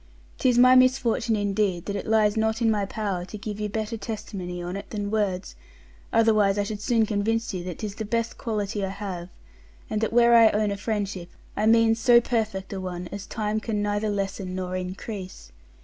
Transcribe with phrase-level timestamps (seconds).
[0.39, 3.95] 'Tis my misfortune indeed that it lies not in my power to give you better
[3.95, 5.55] testimony on't than words,
[6.11, 9.29] otherwise I should soon convince you that 'tis the best quality I have,
[9.91, 13.59] and that where I own a friendship, I mean so perfect a one, as time
[13.59, 15.51] can neither lessen nor increase.